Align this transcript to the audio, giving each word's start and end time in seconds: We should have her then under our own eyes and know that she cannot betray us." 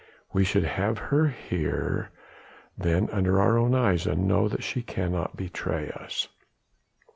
We 0.33 0.43
should 0.43 0.63
have 0.63 0.97
her 1.13 1.35
then 2.75 3.07
under 3.11 3.39
our 3.39 3.55
own 3.59 3.75
eyes 3.75 4.07
and 4.07 4.27
know 4.27 4.47
that 4.47 4.63
she 4.63 4.81
cannot 4.81 5.37
betray 5.37 5.91
us." 5.91 6.27